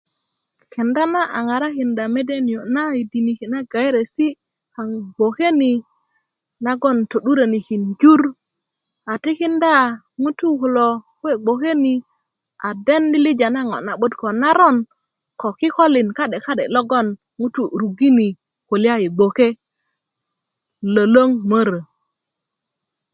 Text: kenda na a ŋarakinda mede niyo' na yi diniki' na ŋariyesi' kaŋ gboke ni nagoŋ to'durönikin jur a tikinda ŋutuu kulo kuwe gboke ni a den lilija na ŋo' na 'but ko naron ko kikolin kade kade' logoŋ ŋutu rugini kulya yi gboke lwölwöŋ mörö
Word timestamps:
kenda 0.71 1.03
na 1.13 1.21
a 1.37 1.39
ŋarakinda 1.47 2.03
mede 2.15 2.35
niyo' 2.45 2.69
na 2.75 2.81
yi 2.95 3.01
diniki' 3.11 3.51
na 3.53 3.59
ŋariyesi' 3.71 4.37
kaŋ 4.73 4.89
gboke 5.13 5.47
ni 5.59 5.71
nagoŋ 6.65 6.97
to'durönikin 7.11 7.83
jur 8.01 8.21
a 9.11 9.13
tikinda 9.23 9.73
ŋutuu 10.21 10.55
kulo 10.61 10.87
kuwe 11.19 11.33
gboke 11.43 11.71
ni 11.83 11.93
a 12.67 12.69
den 12.85 13.03
lilija 13.13 13.47
na 13.51 13.61
ŋo' 13.69 13.83
na 13.87 13.93
'but 13.95 14.13
ko 14.19 14.27
naron 14.41 14.77
ko 15.39 15.47
kikolin 15.59 16.09
kade 16.17 16.37
kade' 16.45 16.71
logoŋ 16.75 17.07
ŋutu 17.39 17.63
rugini 17.79 18.27
kulya 18.67 18.93
yi 19.01 19.07
gboke 19.15 19.47
lwölwöŋ 20.93 21.29
mörö 21.49 21.79